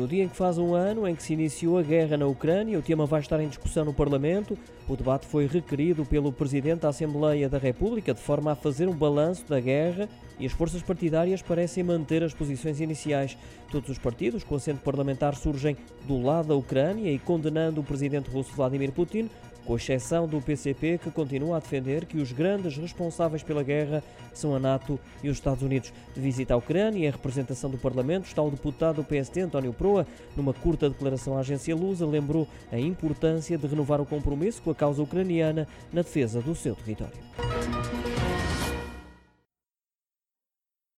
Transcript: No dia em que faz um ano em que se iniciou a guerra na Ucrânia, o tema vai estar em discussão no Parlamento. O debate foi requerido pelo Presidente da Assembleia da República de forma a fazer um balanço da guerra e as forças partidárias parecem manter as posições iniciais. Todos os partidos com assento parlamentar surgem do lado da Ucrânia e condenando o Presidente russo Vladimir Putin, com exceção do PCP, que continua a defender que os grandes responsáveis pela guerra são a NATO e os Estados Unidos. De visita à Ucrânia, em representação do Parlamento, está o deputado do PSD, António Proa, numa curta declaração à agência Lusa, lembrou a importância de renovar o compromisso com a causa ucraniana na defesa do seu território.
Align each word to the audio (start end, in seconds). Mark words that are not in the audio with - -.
No 0.00 0.08
dia 0.08 0.24
em 0.24 0.28
que 0.28 0.36
faz 0.36 0.56
um 0.56 0.74
ano 0.74 1.06
em 1.06 1.14
que 1.14 1.22
se 1.22 1.34
iniciou 1.34 1.76
a 1.76 1.82
guerra 1.82 2.16
na 2.16 2.26
Ucrânia, 2.26 2.78
o 2.78 2.80
tema 2.80 3.04
vai 3.04 3.20
estar 3.20 3.38
em 3.38 3.48
discussão 3.48 3.84
no 3.84 3.92
Parlamento. 3.92 4.56
O 4.88 4.96
debate 4.96 5.26
foi 5.26 5.46
requerido 5.46 6.06
pelo 6.06 6.32
Presidente 6.32 6.80
da 6.80 6.88
Assembleia 6.88 7.50
da 7.50 7.58
República 7.58 8.14
de 8.14 8.20
forma 8.20 8.52
a 8.52 8.54
fazer 8.54 8.88
um 8.88 8.94
balanço 8.94 9.46
da 9.46 9.60
guerra 9.60 10.08
e 10.38 10.46
as 10.46 10.52
forças 10.52 10.80
partidárias 10.80 11.42
parecem 11.42 11.84
manter 11.84 12.22
as 12.22 12.32
posições 12.32 12.80
iniciais. 12.80 13.36
Todos 13.70 13.90
os 13.90 13.98
partidos 13.98 14.42
com 14.42 14.54
assento 14.54 14.80
parlamentar 14.80 15.34
surgem 15.34 15.76
do 16.08 16.18
lado 16.22 16.48
da 16.48 16.54
Ucrânia 16.54 17.12
e 17.12 17.18
condenando 17.18 17.82
o 17.82 17.84
Presidente 17.84 18.30
russo 18.30 18.54
Vladimir 18.54 18.92
Putin, 18.92 19.28
com 19.64 19.76
exceção 19.76 20.26
do 20.26 20.40
PCP, 20.40 20.98
que 20.98 21.10
continua 21.10 21.56
a 21.56 21.60
defender 21.60 22.04
que 22.04 22.18
os 22.18 22.32
grandes 22.32 22.76
responsáveis 22.76 23.42
pela 23.42 23.62
guerra 23.62 24.02
são 24.32 24.54
a 24.54 24.58
NATO 24.58 24.98
e 25.22 25.28
os 25.28 25.36
Estados 25.36 25.62
Unidos. 25.62 25.92
De 26.14 26.20
visita 26.20 26.54
à 26.54 26.56
Ucrânia, 26.56 27.06
em 27.06 27.10
representação 27.10 27.70
do 27.70 27.78
Parlamento, 27.78 28.24
está 28.24 28.42
o 28.42 28.50
deputado 28.50 28.96
do 28.96 29.04
PSD, 29.04 29.42
António 29.42 29.72
Proa, 29.90 30.06
numa 30.36 30.54
curta 30.54 30.88
declaração 30.88 31.36
à 31.36 31.40
agência 31.40 31.74
Lusa, 31.74 32.06
lembrou 32.06 32.46
a 32.70 32.78
importância 32.78 33.58
de 33.58 33.66
renovar 33.66 34.00
o 34.00 34.06
compromisso 34.06 34.62
com 34.62 34.70
a 34.70 34.74
causa 34.74 35.02
ucraniana 35.02 35.66
na 35.92 36.02
defesa 36.02 36.40
do 36.40 36.54
seu 36.54 36.76
território. 36.76 37.18